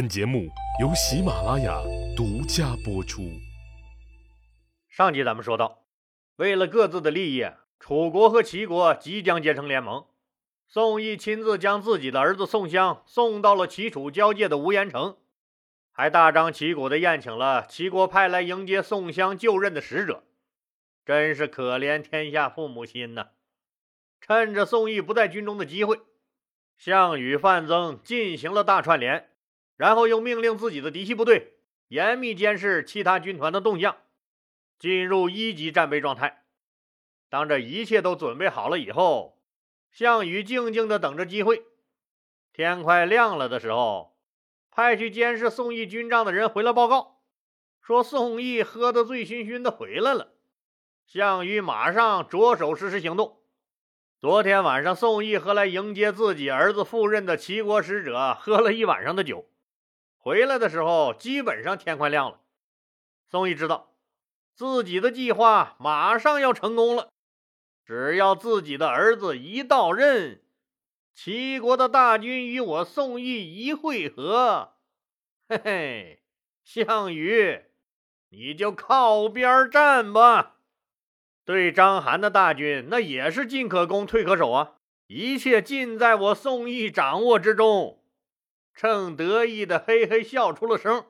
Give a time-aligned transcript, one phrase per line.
[0.00, 0.48] 本节目
[0.80, 1.78] 由喜马拉雅
[2.16, 3.20] 独家播出。
[4.88, 5.84] 上集咱们说到，
[6.36, 7.44] 为了各自的利益，
[7.78, 10.06] 楚国和齐国即将结成联盟。
[10.66, 15.18] 宋义亲自将自己的儿子宋襄送到了齐楚交界的无盐城，
[15.92, 20.24] 还大张旗鼓地宴请了齐国派来迎接宋襄就任的使者。
[21.04, 23.32] 真是可怜天下父母心呐！
[24.22, 26.00] 趁着宋义不在军中的机会，
[26.78, 29.26] 项羽、范增进行了大串联。
[29.80, 31.54] 然后又命令自己的嫡系部队
[31.88, 33.96] 严密监视其他军团的动向，
[34.78, 36.44] 进入一级战备状态。
[37.30, 39.40] 当这一切都准备好了以后，
[39.90, 41.64] 项羽静静地等着机会。
[42.52, 44.18] 天快亮了的时候，
[44.70, 47.22] 派去监视宋义军帐的人回来报告，
[47.80, 50.34] 说宋义喝得醉醺醺的回来了。
[51.06, 53.40] 项羽马上着手实施行动。
[54.18, 59.46] 昨天晚上，宋义和来迎接自己儿子赴任的齐国使者喝了一晚上的酒。
[60.22, 62.40] 回来的时候，基本上天快亮了。
[63.30, 63.94] 宋义知道
[64.54, 67.08] 自己的计划马上要成功了，
[67.86, 70.42] 只要自己的儿子一到任，
[71.14, 74.74] 齐国的大军与我宋义一会合，
[75.48, 76.22] 嘿嘿，
[76.64, 77.64] 项羽，
[78.28, 80.56] 你就靠边站吧。
[81.46, 84.74] 对章邯的大军，那也是进可攻，退可守啊，
[85.06, 87.99] 一切尽在我宋义掌握之中。
[88.80, 91.04] 正得意的嘿嘿笑出了声，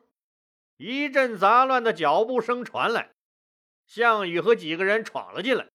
[0.76, 3.12] 一阵杂乱的脚步声传来，
[3.86, 5.68] 项羽和几个人闯了进来。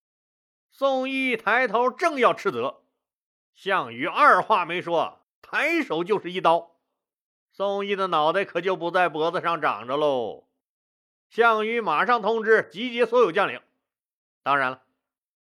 [0.69, 2.83] 宋义抬头正要斥责，
[3.53, 6.75] 项羽二话没说，抬手就是一刀。
[7.53, 10.49] 宋义的脑袋可就不在脖子上长着喽。
[11.29, 13.61] 项羽马上通知集结所有将领。
[14.43, 14.83] 当然了，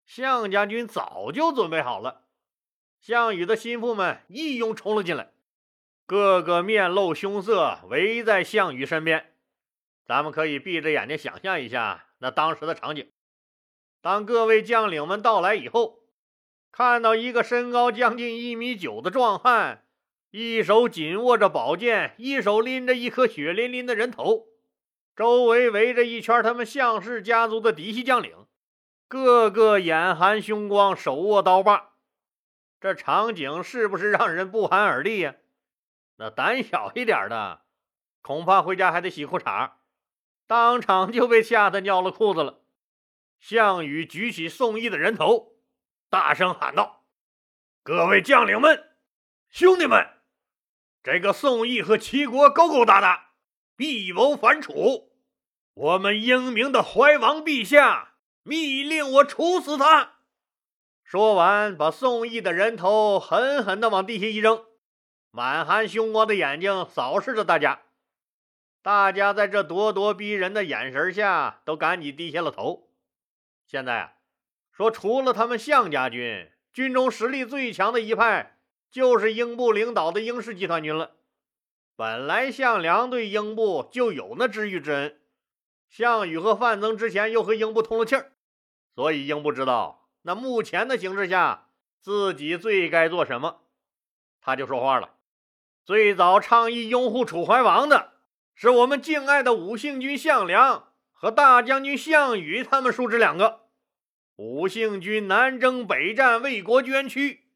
[0.06, 2.28] 项家军早就准备好了。
[3.00, 5.32] 项羽的心腹们一拥冲了进来。
[6.08, 9.34] 个个面露凶色，围在项羽身边。
[10.06, 13.10] 咱们可以闭着眼睛想象一下那当时的场景。
[14.02, 16.02] 当各位将领们到来以后，
[16.72, 19.86] 看到一个身高将近一米九的壮汉，
[20.30, 24.46] 一手紧握着宝剑，一手拎着一颗血淋淋的人头，
[25.16, 28.46] 周围围着一圈他们项氏家族的嫡系将领，
[29.08, 31.94] 个个眼含凶光，手握刀把。
[32.80, 35.34] 这场景是不是让人不寒而栗呀？
[36.18, 37.66] 那胆小一点的，
[38.22, 39.74] 恐怕回家还得洗裤衩，
[40.48, 42.62] 当场就被吓得尿了裤子了。
[43.40, 45.58] 项羽举起宋义的人头，
[46.10, 47.06] 大声喊道
[47.84, 48.96] ：“各位将领们，
[49.50, 50.08] 兄弟们，
[51.04, 53.32] 这个宋义和齐国勾勾搭搭，
[53.76, 55.12] 密谋反楚。
[55.74, 60.14] 我们英明的怀王陛下密令我处死他。”
[61.04, 64.64] 说完，把宋义的人头狠狠地往地下一扔。
[65.36, 67.82] 满含凶光的眼睛扫视着大家，
[68.82, 72.88] 大家在这咄咄逼人的眼神下都赶紧低下了头。
[73.66, 74.14] 现在啊，
[74.72, 78.60] 说除了他们项家军，军中实力最强的一派
[78.90, 81.18] 就是英布领导的英氏集团军了。
[81.98, 85.20] 本来项梁对英布就有那知遇之恩，
[85.90, 88.32] 项羽和范增之前又和英布通了气儿，
[88.94, 91.68] 所以英布知道那目前的形势下
[92.00, 93.64] 自己最该做什么，
[94.40, 95.10] 他就说话了。
[95.86, 98.14] 最早倡议拥护楚怀王的
[98.56, 103.68] 是我们敬爱的武姓军项梁和大将军项羽，他们叔侄两个。
[104.38, 107.52] 武姓军南征北战，为国捐躯。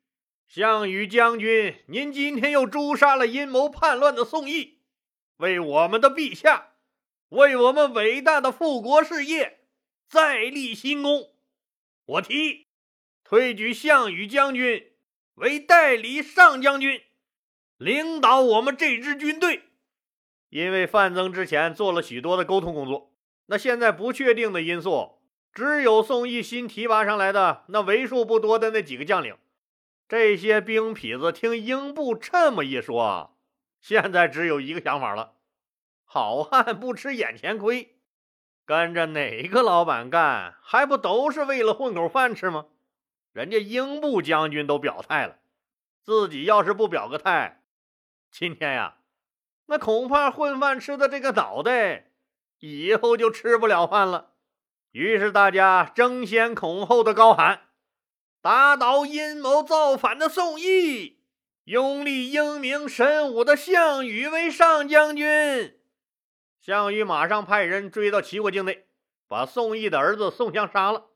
[0.47, 4.84] 项羽将军，您今天又诛杀了阴谋叛乱的宋义，
[5.38, 6.73] 为我们的陛下，
[7.29, 9.61] 为我们伟大的复国事业
[10.07, 11.31] 再立新功。
[12.06, 12.67] 我提议
[13.23, 14.91] 推举项羽将军
[15.34, 17.01] 为代理上将军。
[17.79, 19.63] 领导我们这支军队，
[20.50, 23.13] 因为范增之前做了许多的沟通工作，
[23.45, 25.22] 那现在不确定的因素，
[25.53, 29.38] 只有宋义新提拔上来的那为数不多的那几个将领。
[30.09, 33.38] 这些兵痞子听英布这么一说，
[33.79, 35.35] 现在只有一个想法了：
[36.03, 37.96] 好汉不吃眼前亏，
[38.66, 42.66] 跟着哪个老板干，还不都是为了混口饭吃吗？
[43.32, 45.37] 人家英布将军都表态了，
[46.03, 47.59] 自己要是不表个态。
[48.31, 48.97] 今天呀，
[49.66, 52.11] 那恐怕混饭吃的这个脑袋，
[52.59, 54.34] 以后就吃不了饭了。
[54.91, 57.70] 于是大家争先恐后的高喊
[58.41, 61.20] ：“打倒阴谋造反的宋义，
[61.66, 65.79] 拥立英明神武的项羽为上将军。”
[66.61, 68.87] 项羽马上派人追到齐国境内，
[69.28, 71.08] 把宋义的儿子宋襄杀了，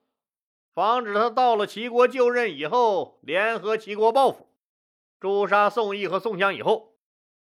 [0.73, 4.49] 防止他到了齐国就任以后，联合齐国报复，
[5.19, 6.92] 诛杀宋义和宋襄以后。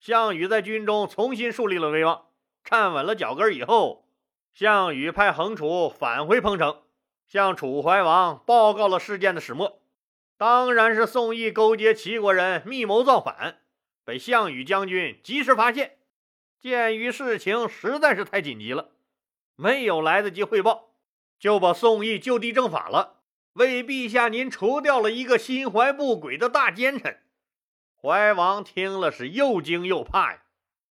[0.05, 2.25] 项羽在军中重新树立了威望，
[2.63, 4.05] 站稳了脚跟以后，
[4.53, 6.83] 项羽派横楚返回彭城，
[7.25, 9.81] 向楚怀王报告了事件的始末。
[10.37, 13.61] 当然是宋义勾结齐国人密谋造反，
[14.03, 15.97] 被项羽将军及时发现。
[16.59, 18.91] 鉴于事情实在是太紧急了，
[19.55, 20.89] 没有来得及汇报，
[21.39, 23.21] 就把宋义就地正法了，
[23.53, 27.21] 为陛下您除掉了一个心怀不轨的大奸臣。
[28.05, 30.41] 怀王听了是又惊又怕呀，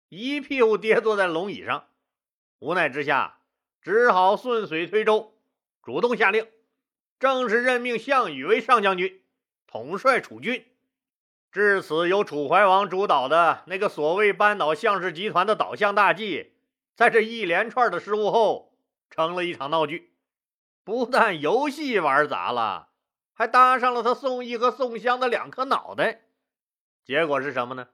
[0.09, 1.85] 一屁股跌坐在龙椅上，
[2.57, 3.37] 无奈之下，
[3.83, 5.35] 只好顺水推舟，
[5.83, 6.47] 主动下令，
[7.19, 9.21] 正式任命项羽为上将军，
[9.67, 10.65] 统帅楚军。
[11.51, 16.53] 至此，由楚怀王主导的那个所谓扳倒项氏集团的倒项大计，
[16.95, 18.73] 在这一连串的失误后，
[19.11, 20.15] 成了一场闹剧。
[20.83, 22.87] 不但游戏玩砸了，
[23.35, 26.22] 还搭上了他宋义和宋襄的两颗脑袋。
[27.05, 27.87] 结果是什么呢？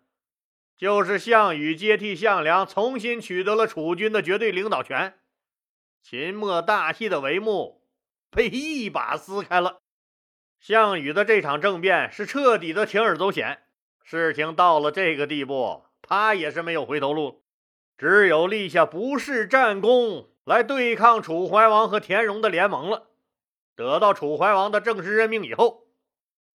[0.77, 5.19] 就是项羽接替项梁，重新取得了楚军的绝对领导权。
[6.01, 7.81] 秦末大戏的帷幕
[8.31, 9.79] 被一把撕开了。
[10.59, 13.63] 项羽的这场政变是彻底的铤而走险。
[14.03, 17.44] 事情到了这个地步，他也是没有回头路，
[17.97, 23.07] 只有立下不世战功来对抗楚怀王和田荣的联盟了。
[23.75, 25.88] 得到楚怀王的正式任命以后，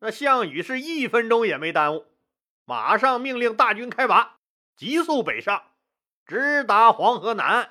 [0.00, 2.06] 那项羽是一分钟也没耽误。
[2.64, 4.38] 马上命令大军开拔，
[4.76, 5.64] 急速北上，
[6.24, 7.70] 直达黄河南岸。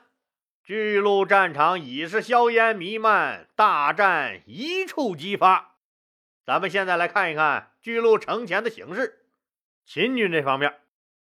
[0.64, 5.78] 巨鹿战场已是硝烟弥漫，大战一触即发。
[6.46, 9.26] 咱们现在来看一看巨鹿城前的形势。
[9.86, 10.80] 秦军这方面，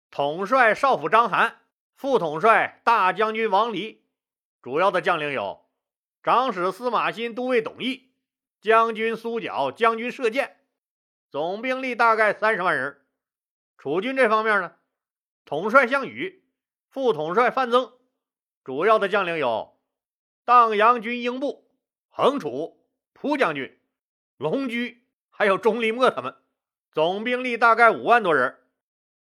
[0.10, 1.54] 统帅少府章邯，
[1.96, 4.04] 副统帅大将军王离，
[4.62, 5.66] 主要的将领有
[6.24, 8.10] 长史司马欣、都尉董翳、
[8.60, 10.58] 将军苏角、将军射箭，
[11.30, 13.00] 总兵力大概三十万人。
[13.82, 14.74] 楚军这方面呢，
[15.46, 16.44] 统帅项羽，
[16.90, 17.94] 副统帅范增，
[18.62, 19.80] 主要的将领有
[20.44, 21.72] 荡阳军英布、
[22.10, 23.80] 横楚、蒲将军、
[24.36, 26.36] 龙驹，还有钟离墨他们，
[26.92, 28.58] 总兵力大概五万多人。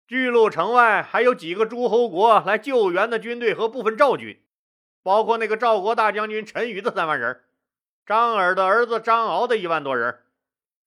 [0.06, 4.40] 巨鹿城外还有几个诸侯国来救援的军队和部分赵军，
[5.02, 7.44] 包括那个赵国大将军陈馀的三万人，
[8.06, 10.23] 张耳的儿子张敖的一万多人。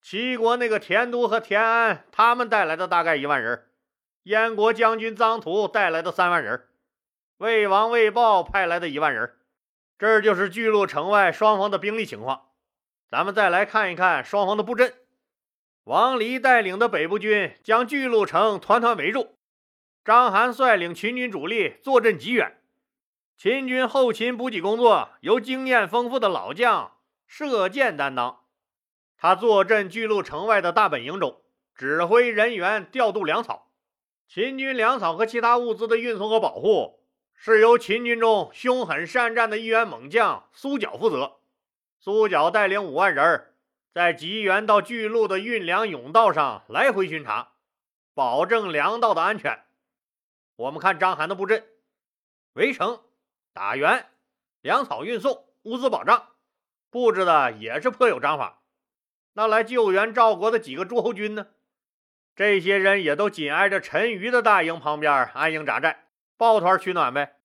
[0.08, 3.62] 齐国那个田都和田安，他们带来的大概一万人；
[4.22, 6.60] 燕国将军臧荼带来的三万人；
[7.38, 9.34] 魏王魏豹派来的一万人。
[9.98, 12.50] 这就是巨鹿城外双方的兵力情况。
[13.08, 14.94] 咱们再来看一看双方的布阵。
[15.82, 19.36] 王离带领的北部军将巨鹿城团团围住，
[20.04, 22.62] 章邯率领秦军主力坐镇极远。
[23.36, 26.92] 秦军后勤补给工作由经验丰富的老将
[27.26, 28.44] 射箭担当。
[29.18, 31.40] 他坐镇巨鹿城外的大本营中，
[31.74, 33.70] 指挥人员调度粮草。
[34.28, 37.00] 秦军粮草和其他物资的运送和保护，
[37.34, 41.36] 是由秦军中凶狠善战的一员猛将苏角负责。
[41.98, 43.54] 苏角带领五万人，
[43.92, 47.52] 在吉原到巨鹿的运粮甬道上来回巡查，
[48.14, 49.64] 保证粮道的安全。
[50.56, 51.64] 我们看章邯的布阵：
[52.52, 53.00] 围城、
[53.52, 54.06] 打援、
[54.60, 56.30] 粮草运送、物资保障，
[56.90, 58.62] 布置的也是颇有章法。
[59.36, 61.48] 那来救援赵国的几个诸侯军呢？
[62.34, 66.06] 这些人也都紧挨着陈馀的大营旁边安营扎寨，
[66.38, 67.36] 抱团取暖呗。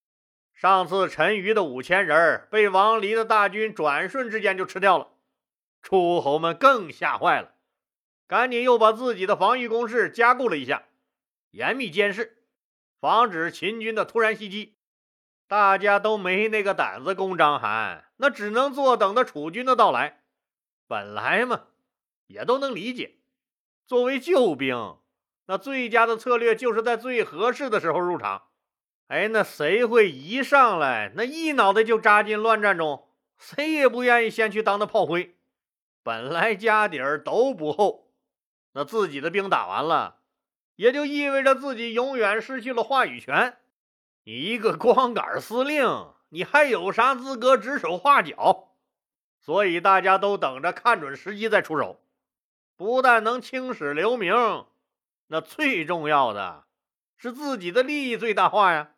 [0.54, 5.10] 上次陈馀的五千人被王离的大军转瞬之间就吃掉了，
[5.82, 7.56] 诸侯们更吓坏了，
[8.26, 10.84] 赶紧又把自己的防御工事加固了一下，
[11.50, 12.46] 严密监视，
[13.02, 14.78] 防止秦军的突然袭击。
[15.46, 20.22] 大家都没那个胆子攻章邯，那只能坐等着楚军的到来。
[20.88, 21.64] 本来嘛。
[22.32, 23.18] 也都能理解，
[23.86, 24.98] 作为救兵，
[25.48, 28.44] 那最佳的策略就是在最合适的时候入场。
[29.08, 33.10] 哎，那谁会一上来那一脑袋就扎进乱战中？
[33.38, 35.36] 谁也不愿意先去当那炮灰。
[36.04, 38.12] 本来家底儿都不厚，
[38.74, 40.22] 那自己的兵打完了，
[40.76, 43.58] 也就意味着自己永远失去了话语权。
[44.24, 48.76] 你一个光杆司令，你还有啥资格指手画脚？
[49.40, 52.00] 所以大家都等着看准时机再出手。
[52.82, 54.34] 不但能青史留名，
[55.28, 56.64] 那最重要的
[57.16, 58.94] 是自己的利益最大化呀。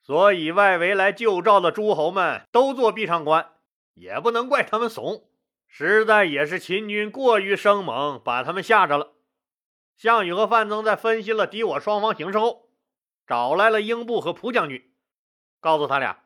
[0.00, 3.50] 所以外围来救赵的诸侯们都做壁上观，
[3.94, 5.28] 也不能怪他们怂，
[5.66, 9.14] 实在也是秦军过于生猛，把他们吓着了。
[9.96, 12.68] 项羽和范增在分析了敌我双方形势后，
[13.26, 14.88] 找来了英布和蒲将军，
[15.58, 16.22] 告诉他俩，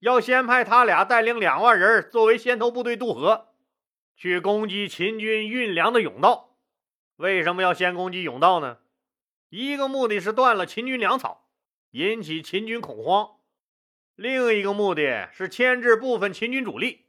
[0.00, 3.53] 要先派他俩带领两万人作为先头部队渡河。
[4.16, 6.56] 去攻击秦军运粮的甬道，
[7.16, 8.78] 为什么要先攻击甬道呢？
[9.48, 11.48] 一个目的是断了秦军粮草，
[11.90, 13.40] 引起秦军恐慌；
[14.16, 17.06] 另一个目的是牵制部分秦军主力，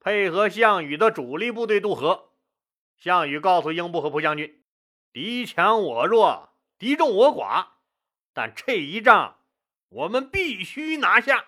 [0.00, 2.30] 配合项羽的主力部队渡河。
[2.96, 4.62] 项羽告诉英布和蒲将军
[5.12, 7.66] ：“敌强我弱，敌众我寡，
[8.32, 9.38] 但这一仗
[9.88, 11.46] 我们必须拿下。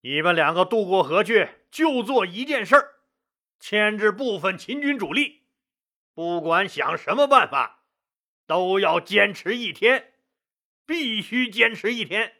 [0.00, 2.91] 你们两个渡过河去，就做一件事儿，
[3.62, 5.44] 牵制部分秦军主力。”
[6.14, 7.84] 不管想什么办法，
[8.44, 10.14] 都要坚持一天，
[10.84, 12.34] 必须坚持一天。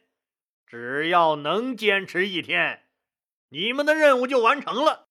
[0.67, 2.83] 只要能坚持一天，
[3.49, 5.07] 你们的任务就完成了。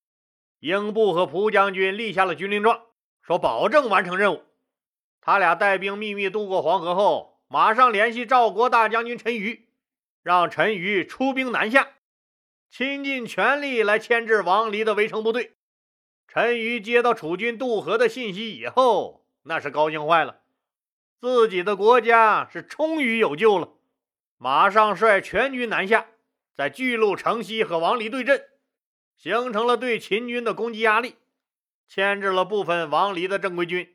[0.61, 2.83] 英布和蒲将军立下了军令状，
[3.23, 4.45] 说保证完成任务。
[5.23, 9.63] 他俩带兵秘密渡过黄河后，马上联系赵国大将军陈馀，
[10.23, 11.95] 让陈馀出兵南下，
[12.71, 15.57] 倾尽全力来牵制王离的围城部队。
[16.35, 20.41] 陈馀接到楚军渡河的信息以后，那是高兴坏了，
[21.21, 23.69] 自己的国家是终于有救了，
[24.39, 26.07] 马上率全军南下，
[26.55, 28.47] 在巨鹿城西和王离对阵，
[29.15, 31.17] 形成了对秦军的攻击压力，
[31.87, 33.95] 牵制了部分王离的正规军。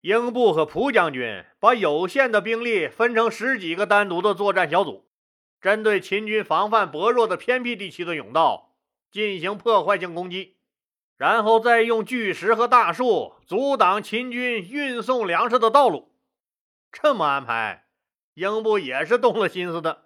[0.00, 5.06] 英布和蒲将军把有限的兵力分成十几个单独的作战小组，
[5.60, 8.74] 针对秦军防范薄弱的偏僻地区的甬道
[9.12, 10.56] 进行破坏性攻击。
[11.16, 16.12] 然后再用巨石和大树阻挡秦军运送粮食的道路。
[16.90, 17.86] 这么安排，
[18.34, 20.04] 英布也是动了心思的。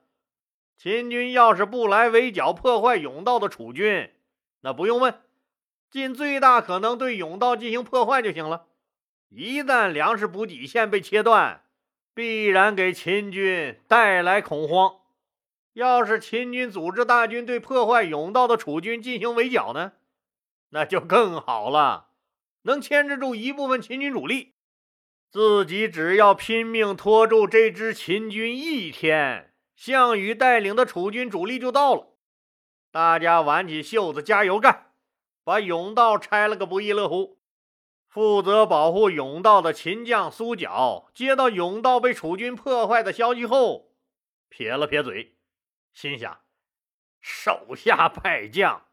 [0.76, 4.12] 秦军要是不来围剿破坏甬道的楚军，
[4.60, 5.20] 那不用问，
[5.90, 8.66] 尽最大可能对甬道进行破坏就行了。
[9.30, 11.62] 一旦粮食补给线被切断，
[12.14, 15.00] 必然给秦军带来恐慌。
[15.72, 19.92] 要是秦军组织大军对破坏甬道的楚军进行围剿呢？
[20.70, 22.10] 那就更好了，
[22.62, 24.54] 能牵制住一部分秦军主力，
[25.30, 32.14] 自己只要拼命拖住这支秦军一天，项羽带领的楚军主力就到了。
[32.90, 34.92] 大家挽起袖子加油干，
[35.44, 37.38] 把甬道拆了个不亦乐乎。
[38.08, 43.92] 负责保护甬道的秦将苏角接到甬道被楚军破坏的消息后，
[44.48, 45.36] 撇了撇嘴，
[45.92, 46.40] 心想：
[47.20, 48.87] 手下败将。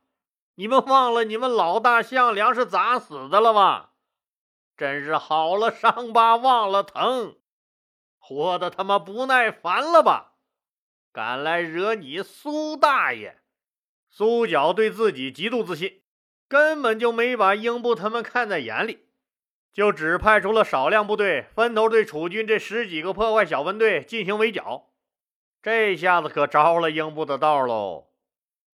[0.55, 3.89] 你们忘了你们老大项梁是咋死的了吗？
[4.77, 7.37] 真是好了伤疤忘了疼，
[8.17, 10.33] 活的他妈不耐烦了吧？
[11.11, 13.41] 敢来惹你苏大爷！
[14.09, 16.01] 苏角对自己极度自信，
[16.47, 19.07] 根本就没把英布他们看在眼里，
[19.73, 24.89] 就只派出了少量部队，分头对楚军这十几个破坏小分队进行围剿。
[25.61, 28.07] 这下子可着了英布的道喽！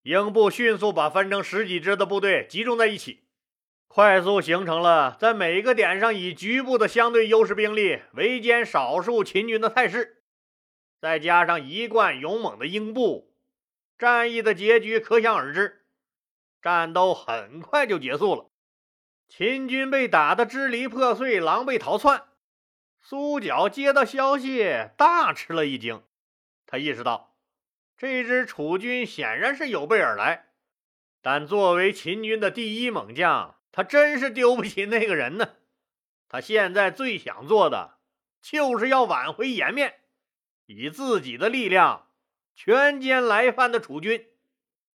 [0.03, 3.23] 英布迅速把分成十几支的部队集中在一起，
[3.87, 10.23] 快速形成了在每一个点上以局部的相对优势兵力围歼少数秦军的态势。
[10.99, 13.35] 再加上一贯勇猛的英布，
[13.97, 15.85] 战役的结局可想而知。
[16.61, 18.49] 战斗很快就结束了，
[19.27, 22.23] 秦军被打得支离破碎，狼狈逃窜。
[23.01, 24.63] 苏角接到消息，
[24.97, 26.03] 大吃了一惊，
[26.65, 27.30] 他意识到。
[28.01, 30.47] 这支楚军显然是有备而来，
[31.21, 35.49] 但作为秦军的第一猛将，他真是丢不起那个人呢。
[36.27, 37.99] 他现在最想做的，
[38.41, 39.99] 就是要挽回颜面，
[40.65, 42.07] 以自己的力量
[42.55, 44.25] 全歼来犯的楚军。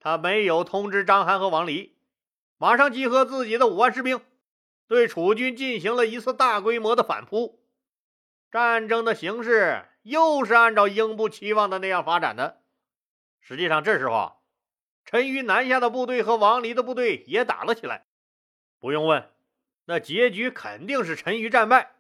[0.00, 1.96] 他没有通知章邯和王离，
[2.58, 4.20] 马上集合自己的五万士兵，
[4.88, 7.64] 对楚军进行了一次大规模的反扑。
[8.50, 12.62] 战争的形势又是按照英布期望的那样发展的。
[13.48, 14.42] 实际上，这时候，
[15.04, 18.04] 陈馀南下的部队和王离的部队也打了起来。
[18.80, 19.30] 不用问，
[19.84, 21.94] 那结局肯定是陈馀战败。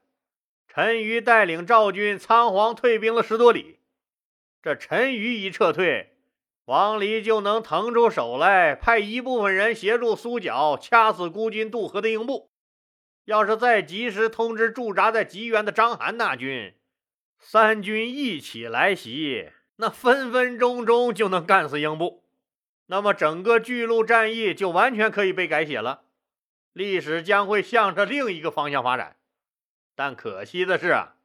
[0.66, 3.78] 陈馀带领赵军仓皇退兵了十多里。
[4.60, 6.16] 这陈馀一撤退，
[6.64, 12.50] 王离就能腾出手来，派一部分人协助苏角掐死孤军渡河的英布。
[13.24, 16.74] 要是再及时通知驻扎在吉原的章邯大军，
[17.38, 19.52] 三军一起来袭。
[19.76, 22.24] 那分分钟钟就能干死英布，
[22.86, 26.04] 那么整个巨鹿战役就完全可以被改写了，
[26.72, 29.16] 历史将会向着另一个方向发展。
[29.94, 31.16] 但可惜的是啊，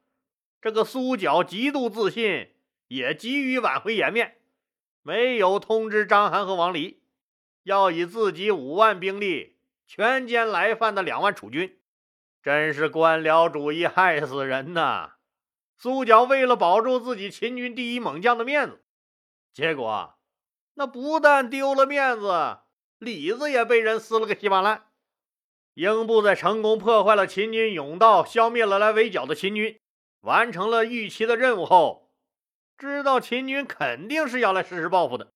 [0.60, 2.50] 这个苏角极度自信，
[2.88, 4.36] 也急于挽回颜面，
[5.02, 7.02] 没有通知章邯和王离，
[7.64, 9.56] 要以自己五万兵力
[9.86, 11.78] 全歼来犯的两万楚军，
[12.42, 15.14] 真是官僚主义害死人呐！
[15.82, 18.80] 苏角为了保住自己秦军第一猛将的面子，
[19.52, 20.14] 结果
[20.74, 22.58] 那不但丢了面子，
[22.98, 24.86] 里子也被人撕了个稀巴烂。
[25.74, 29.80] 英布在成功破坏了秦军甬道，消灭了来围剿的秦军，
[30.20, 32.12] 完成了预期的任务后，
[32.78, 35.32] 知道秦军肯定是要来实施报复的，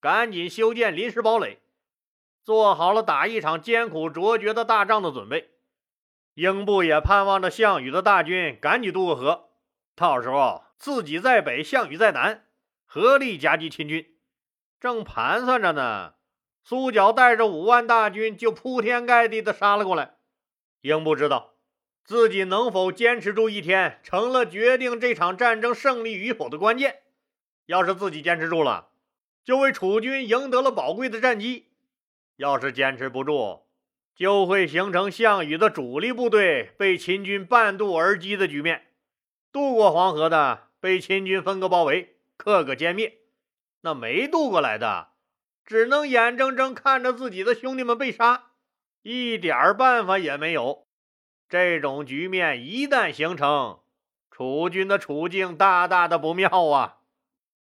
[0.00, 1.60] 赶紧修建临时堡垒，
[2.42, 5.50] 做好了打一场艰苦卓绝的大仗的准备。
[6.32, 9.47] 英布也盼望着项羽的大军赶紧渡过河，
[9.98, 12.46] 到时候自己在北，项羽在南，
[12.86, 14.06] 合力夹击秦军。
[14.78, 16.14] 正盘算着呢，
[16.62, 20.14] 苏角带着五万大军就铺天盖地的杀了过来。
[20.82, 21.54] 英布知道。
[22.04, 27.02] 自己能否坚持住一天，成了决定这场战争胜利与否的关键。
[27.66, 28.88] 要是自己坚持住了，
[29.44, 31.64] 就为楚军赢得了宝贵的战机；
[32.36, 33.66] 要是坚持不住，
[34.16, 38.87] 就会形成项羽的主力部队被秦军半渡而击的局面。
[39.50, 43.18] 渡过黄河的被秦军分割包围，各个歼灭；
[43.80, 45.08] 那没渡过来的，
[45.64, 48.50] 只能眼睁睁看着自己的兄弟们被杀，
[49.02, 50.86] 一点办法也没有。
[51.48, 53.80] 这种局面一旦形成，
[54.30, 56.98] 楚军的处境大大的不妙啊！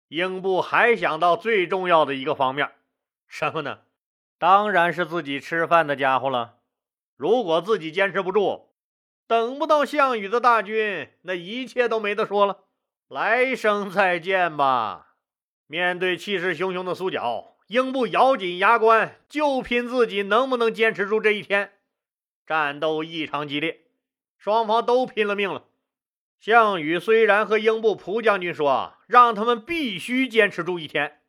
[0.08, 2.72] 英布还想到最重要的一个方面，
[3.28, 3.80] 什么呢？
[4.38, 6.56] 当然是自己吃饭的家伙了。
[7.16, 8.63] 如果自己坚持不住，
[9.26, 12.64] 等不到项羽的大军，那一切都没得说了，
[13.08, 15.14] 来生再见吧！
[15.66, 21.72] 面对气势汹汹的苏角，英布咬紧牙关，就拼自己能不能坚持住这一天。
[22.46, 23.86] 战斗异常激烈，
[24.36, 25.64] 双方都拼了命了。
[26.38, 31.22] 项羽虽然和英布、蒲将军说让他们必须坚持住一天，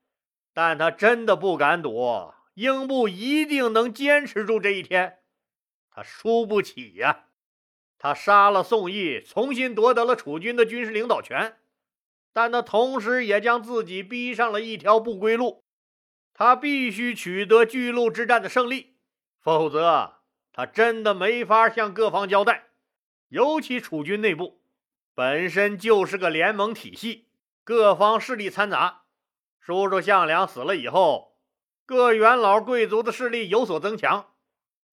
[0.54, 5.20] 但他真的不敢赌英布一定能坚持住这一天。
[5.90, 7.28] 他输不起呀！
[7.98, 11.58] 他杀了宋义，重新夺得了楚军的军事领导权，
[12.34, 15.64] 但他同时也将自己逼上了一条不归路。
[16.34, 18.98] 他必须取得巨鹿之战的胜利，
[19.40, 20.16] 否则。
[20.52, 22.68] 他真的没法向各方交代，
[23.28, 24.62] 尤其楚军内部
[25.14, 27.28] 本身就是个联盟体系，
[27.66, 29.02] 各方势力掺杂。
[29.60, 31.36] 叔叔项梁死了以后，
[31.86, 34.28] 各元老贵族的势力有所增强。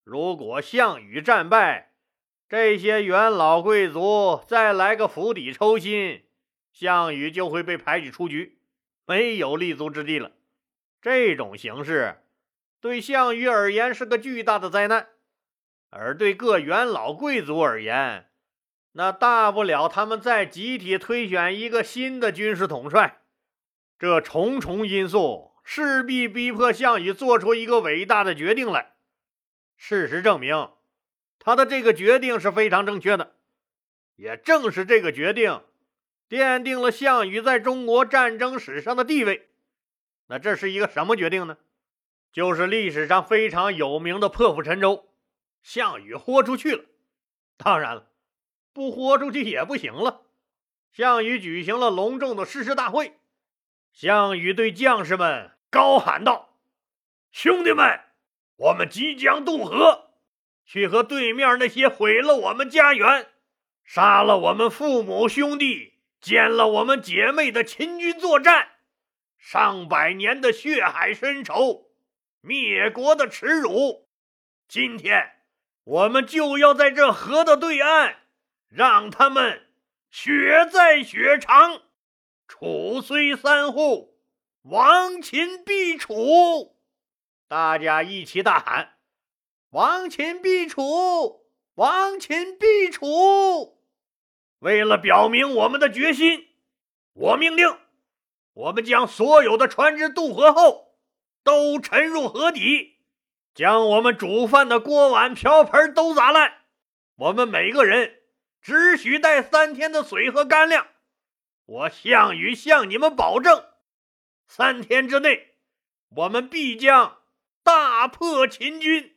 [0.02, 1.91] 如果项羽战败，
[2.52, 6.22] 这些元老贵族再来个釜底抽薪，
[6.70, 8.58] 项羽就会被排挤出局，
[9.06, 10.32] 没有立足之地了。
[11.00, 12.20] 这种形势
[12.78, 15.08] 对项羽而言是个巨大的灾难。
[15.88, 18.28] 而对各元老贵族而言，
[18.92, 23.22] 那大不了他们再集体推选一个新的军事统帅。
[23.98, 28.92] 这重重因素势必逼迫项羽做出一个伟大的决定来。
[29.78, 30.68] 事实证明，
[31.44, 33.34] 他的这个决定是非常正确的。
[34.14, 35.60] 也正是这个决定，
[36.28, 39.48] 奠定了项羽在中国战争史上的地位。
[40.28, 41.58] 那这是一个什么决定呢？
[42.30, 45.08] 就是历史上非常有名的破釜沉舟。
[45.62, 46.84] 项羽豁出去了，
[47.56, 48.06] 当然了，
[48.72, 50.22] 不豁出去也不行了。
[50.92, 53.18] 项羽举行了隆重的誓师大会，
[53.92, 56.56] 项羽对将士们高喊道
[57.32, 58.00] ：“兄弟们，
[58.56, 60.11] 我们即将渡河，
[60.64, 63.28] 去和对面那些毁了我们家园、
[63.84, 68.68] 杀了我们父母兄弟、奸了我们姐妹的秦军作战，
[69.38, 71.90] 上百年的血海深仇，
[72.40, 74.08] 灭国的耻辱，
[74.68, 75.32] 今天。”
[75.84, 78.18] 我们就要在这河的对岸，
[78.68, 79.66] 让他们
[80.12, 81.82] 血债血偿。
[82.46, 84.16] 楚虽三户，
[84.62, 86.76] 亡秦必楚。
[87.48, 88.91] 大家一起大喊
[89.72, 93.78] ：“亡秦必楚，亡秦必楚！”
[94.60, 96.48] 为了表明我们的决心，
[97.14, 97.78] 我命令，
[98.52, 100.98] 我们将所有的船只渡河后，
[101.42, 102.98] 都沉入河底。
[103.54, 106.64] 将我们煮饭的锅碗瓢盆都砸烂，
[107.16, 108.20] 我们每个人
[108.60, 110.86] 只许带三天的水和干粮。
[111.64, 113.64] 我项羽向你们保证，
[114.46, 115.54] 三天之内，
[116.16, 117.22] 我们必将
[117.62, 119.16] 大破秦军，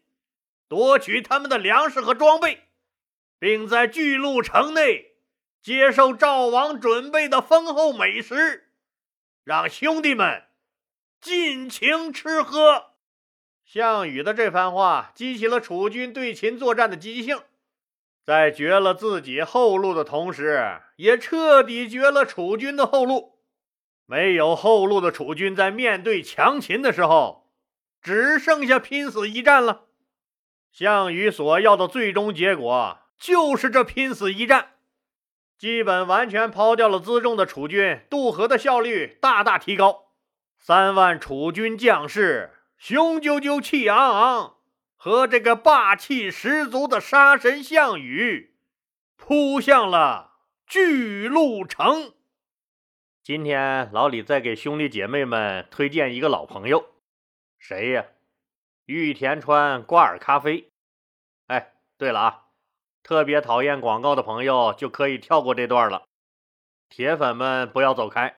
[0.68, 2.64] 夺取他们的粮食和装备，
[3.40, 5.16] 并在巨鹿城内
[5.62, 8.72] 接受赵王准备的丰厚美食，
[9.44, 10.44] 让兄弟们
[11.22, 12.94] 尽情吃喝。
[13.64, 17.42] 项羽的这番话激起了楚军对秦作战的积极性，
[18.24, 23.40] 在绝了自己后路的同时，也彻底绝了楚军的后路。
[24.06, 27.52] 没有后路的楚军在面对强秦的时候，
[28.04, 29.85] 只剩下拼死一战了。
[30.78, 34.74] 项羽所要的最终结果就是这拼死一战，
[35.58, 40.10] 基本完全抛掉了辎重的楚军，渡河的效率大大提高。
[40.60, 42.52] 三万楚军将士。
[42.78, 44.58] 雄赳赳、气昂昂，
[44.98, 48.54] 和这个霸气十足的杀神项羽，
[49.16, 50.34] 扑向了
[50.68, 52.12] 巨鹿城。
[53.24, 56.86] 今天老李再给兄弟姐妹们推荐一个老朋友，
[57.58, 58.08] 谁呀？
[58.86, 60.72] 玉田川挂耳咖啡。
[61.48, 62.44] 哎，对了啊，
[63.02, 66.04] 特别讨厌广告的朋友就可以跳过这段了。
[66.88, 68.38] 铁粉们不要走开，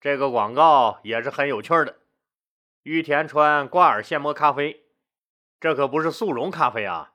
[0.00, 1.96] 这个广告也是很有趣的。
[2.82, 4.84] 玉田川挂耳现磨咖啡，
[5.60, 7.12] 这可不是速溶咖啡啊，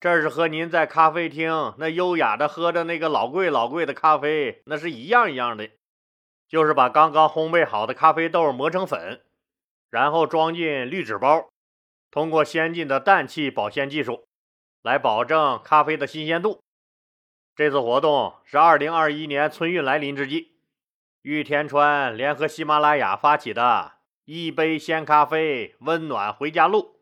[0.00, 5.70] 这是和您在咖啡厅那优雅的喝着那个老贵老贵的咖啡那是一样一样的。
[6.48, 9.24] 就是把刚刚烘焙好的咖啡豆磨成粉，
[9.88, 11.48] 然后装进滤纸包，
[12.12, 14.28] 通过先进的氮气保鲜技术
[14.82, 16.62] 来保证咖啡的新鲜度。
[17.56, 20.52] 这次活动是二零二一年春运来临之际，
[21.22, 23.94] 玉田川联合喜马拉雅发起的
[24.26, 27.00] “一杯鲜咖啡，温暖回家路”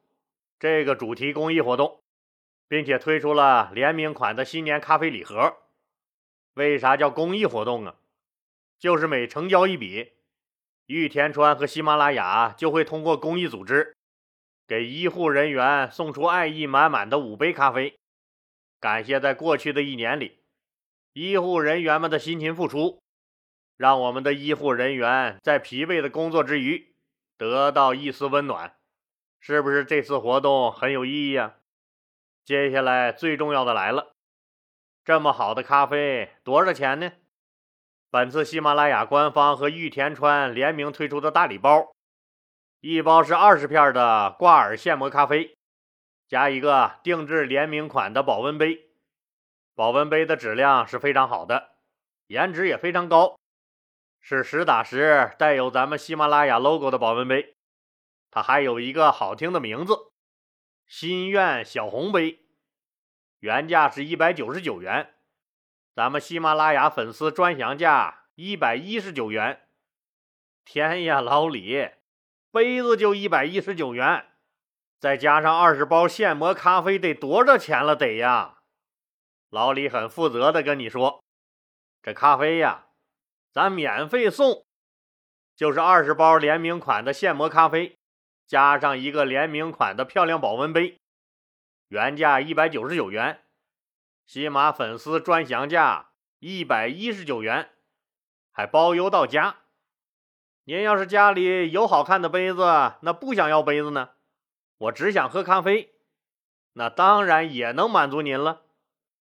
[0.61, 2.01] 这个主题公益活动，
[2.69, 5.57] 并且推出了联名款的新年咖啡礼盒。
[6.55, 7.97] 为啥叫公益活动啊？
[8.79, 10.13] 就是每成交一笔，
[10.87, 13.97] 玉田川和喜马拉雅就会通过公益组织，
[14.71, 17.99] 给医护人员送出爱意满满的五杯咖啡，
[18.79, 20.45] 感谢在过去的一年里，
[21.13, 23.03] 医护人员们的辛勤付出，
[23.77, 26.95] 让我们的医护人员在疲惫的工作之余
[27.37, 28.77] 得到一丝温暖，
[29.41, 31.57] 是不是这次活动很有意义啊？
[32.45, 34.13] 接下来最重要的来了，
[35.05, 37.11] 这么好的咖啡多少钱呢？
[38.09, 41.93] 本次喜马拉雅官方和玉田川联名推出的大礼包，
[42.81, 45.55] 一包是二十片的挂耳现磨咖啡，
[46.27, 48.89] 加一个定制联名款的保温杯。
[49.75, 51.73] 保温杯的质量是非常好的，
[52.29, 53.39] 颜值也非常高，
[54.19, 57.55] 是实打实带有咱们喜马拉雅 logo 的保温杯。
[58.31, 59.95] 它还有一个好听的名字——
[60.89, 62.39] 心愿小红杯，
[63.41, 65.13] 原价是一百九十九元。
[65.95, 69.69] 咱们喜马拉雅粉丝专享价一百一十九元，
[70.65, 71.91] 天呀，老李，
[72.53, 74.27] 杯子就一百一十九元，
[74.99, 77.95] 再加上二十包现磨咖啡，得多少钱了？
[77.95, 78.59] 得呀！
[79.51, 81.23] 老李很负责的跟你说，
[82.03, 82.87] 这咖啡呀，
[83.53, 84.67] 咱免费送，
[85.55, 87.97] 就是二十包联名款的现磨咖啡，
[88.49, 90.99] 加上一个联名款的漂亮保温杯，
[91.87, 93.45] 原价一百九十九元。
[94.27, 96.11] 喜马粉丝专享价
[96.41, 97.71] 一百一十九元，
[98.51, 99.60] 还包邮到家。
[100.71, 102.63] 您要是家里有好看的杯子，
[103.01, 104.11] 那不想要杯子呢？
[104.79, 105.93] 我只想喝咖啡，
[106.75, 108.63] 那当然也能满足您了。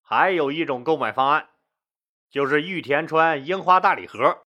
[0.02, 1.50] 还有一种购买方案，
[2.28, 4.40] 就是玉田川樱花大礼盒，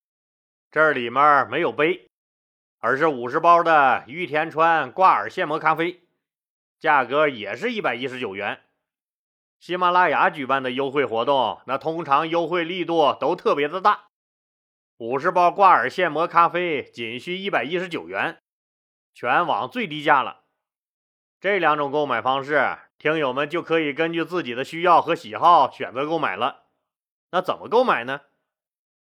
[0.69, 2.09] 这里面没有杯，
[2.79, 6.01] 而是五十包的玉田川挂耳现磨咖啡，
[6.77, 8.59] 价格也是一百一十九元。
[9.61, 14.10] 喜马拉雅举办的优惠活动，那通常优惠力度都特别的大。
[15.01, 18.37] 五十包挂耳现磨咖啡仅需一百一十九元，
[19.15, 20.43] 全网最低价了。
[21.39, 26.65] 这两种购买方式，听友们就可以根据自己的需要和喜好选择购买了。
[27.31, 28.21] 那怎么购买呢？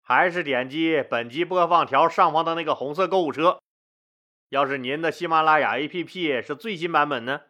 [0.03, 3.57] 还是点击本集播放条上方的那个红色购物车。
[4.49, 7.41] 要是您的喜马拉雅 APP 是最新版本呢？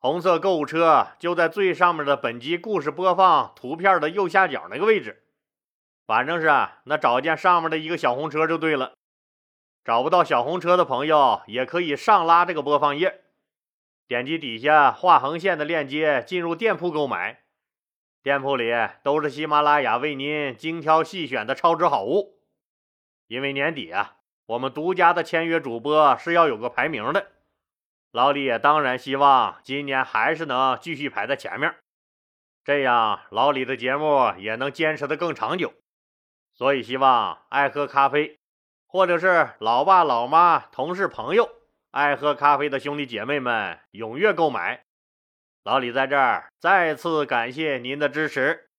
[0.00, 5.21] 红色购物车就在最上面的本集故事播放图片的右下角那个位置，
[6.06, 8.92] 反正是啊那找见上面的一个小红车就对了。
[9.84, 13.22] 找不到小红车的朋友，也可以上拉这个播放页，
[14.06, 17.42] 点击底下画横线的链接进入店铺购买。
[18.22, 22.38] 店铺里都是喜马拉雅为您精挑细选的超值好物。
[23.26, 27.32] 因为年底啊，我们独家的签约主播是要有个排名的。
[28.12, 31.74] 老李也当然希望今年还是能继续排在前面，
[32.62, 35.72] 这样老李的节目也能坚持的更长久。
[36.54, 38.38] 所以希望爱喝咖啡，
[38.86, 41.48] 或者是老爸老妈、同事朋友
[41.90, 44.84] 爱喝咖啡的兄弟姐妹们踊跃购买。
[45.64, 48.70] 老李在这儿再次感谢您的支持，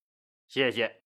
[0.48, 1.03] 谢谢。